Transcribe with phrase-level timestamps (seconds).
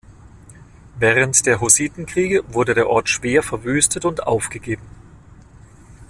[0.97, 4.81] Während der Hussitenkriege wurde der Ort schwer verwüstet und aufgegeben.